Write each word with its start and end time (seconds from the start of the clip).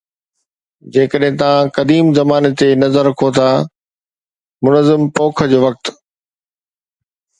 جيڪڏهن 0.95 1.35
توهان 1.41 1.67
قديم 1.75 2.09
زماني 2.19 2.51
تي 2.61 2.69
نظر 2.85 3.07
رکون 3.09 3.35
ٿا، 3.37 3.49
منظم 4.63 5.01
پوک 5.15 5.35
جو 5.51 5.59
وقت 5.67 5.83